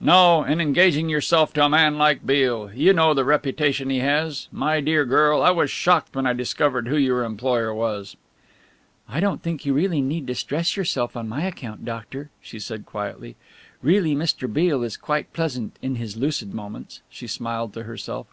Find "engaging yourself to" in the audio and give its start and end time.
0.58-1.64